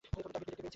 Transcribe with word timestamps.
টার্গেটকে 0.03 0.39
দেখতে 0.39 0.45
পেয়েছি। 0.47 0.67